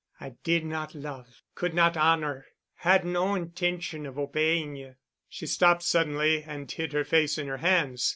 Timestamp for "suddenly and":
5.83-6.71